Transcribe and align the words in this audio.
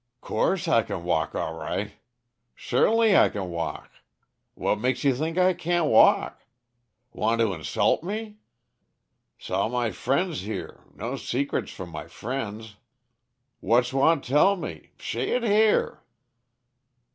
"'Course 0.19 0.67
I 0.67 0.81
c'n 0.81 1.03
walk 1.03 1.35
all 1.35 1.53
righ'. 1.53 1.99
Shertainly 2.55 3.15
I 3.15 3.29
can 3.29 3.51
walk. 3.51 3.91
Wha's 4.55 4.81
makes 4.81 5.03
you 5.03 5.13
think 5.13 5.37
I 5.37 5.53
can't 5.53 5.91
walk? 5.91 6.41
Want 7.13 7.39
to 7.39 7.53
inshult 7.53 8.01
me? 8.01 8.37
'Sall 9.37 9.69
my 9.69 9.91
friends 9.91 10.41
here 10.41 10.81
no 10.95 11.17
secrets 11.17 11.71
from 11.71 11.91
my 11.91 12.07
friends. 12.07 12.77
Wha's 13.61 13.93
want 13.93 14.23
tell 14.23 14.55
me? 14.55 14.89
Shay 14.97 15.35
it 15.35 15.43
here." 15.43 15.99